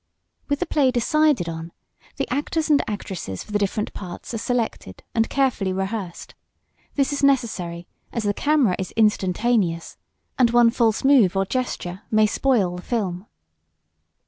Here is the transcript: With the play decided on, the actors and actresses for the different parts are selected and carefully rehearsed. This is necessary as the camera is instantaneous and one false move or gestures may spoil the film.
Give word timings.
With 0.49 0.59
the 0.59 0.65
play 0.65 0.89
decided 0.89 1.47
on, 1.47 1.71
the 2.15 2.27
actors 2.33 2.71
and 2.71 2.81
actresses 2.89 3.43
for 3.43 3.51
the 3.51 3.59
different 3.59 3.93
parts 3.93 4.33
are 4.33 4.39
selected 4.39 5.03
and 5.13 5.29
carefully 5.29 5.71
rehearsed. 5.71 6.33
This 6.95 7.13
is 7.13 7.21
necessary 7.23 7.85
as 8.11 8.23
the 8.23 8.33
camera 8.33 8.75
is 8.79 8.89
instantaneous 8.93 9.97
and 10.39 10.49
one 10.49 10.71
false 10.71 11.03
move 11.03 11.37
or 11.37 11.45
gestures 11.45 11.99
may 12.09 12.25
spoil 12.25 12.77
the 12.77 12.81
film. 12.81 13.27